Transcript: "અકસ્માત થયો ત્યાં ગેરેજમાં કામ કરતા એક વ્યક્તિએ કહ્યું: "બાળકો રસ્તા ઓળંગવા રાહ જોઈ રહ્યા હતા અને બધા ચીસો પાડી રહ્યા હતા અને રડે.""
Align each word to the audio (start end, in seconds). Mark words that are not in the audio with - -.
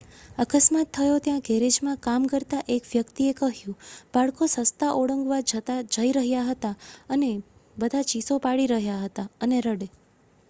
"અકસ્માત 0.37 0.87
થયો 0.91 1.17
ત્યાં 1.19 1.43
ગેરેજમાં 1.43 1.97
કામ 1.99 2.23
કરતા 2.27 2.61
એક 2.67 2.87
વ્યક્તિએ 2.93 3.33
કહ્યું: 3.33 3.75
"બાળકો 4.13 4.47
રસ્તા 4.55 4.89
ઓળંગવા 4.93 5.39
રાહ 5.51 5.83
જોઈ 5.89 6.15
રહ્યા 6.17 6.47
હતા 6.47 6.73
અને 7.09 7.29
બધા 7.77 8.03
ચીસો 8.05 8.39
પાડી 8.39 8.69
રહ્યા 8.73 9.01
હતા 9.03 9.27
અને 9.41 9.61
રડે."" 9.61 9.89